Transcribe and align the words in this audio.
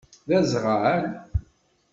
D 0.27 0.29
aẓɣal? 0.39 1.03